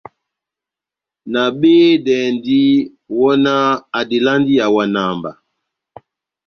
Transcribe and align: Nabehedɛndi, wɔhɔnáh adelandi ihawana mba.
Nabehedɛndi, 1.31 2.59
wɔhɔnáh 3.17 3.69
adelandi 3.99 4.51
ihawana 4.57 5.01
mba. 5.17 5.31